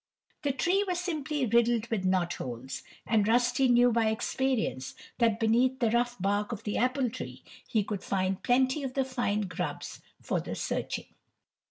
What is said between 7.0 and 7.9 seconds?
tree he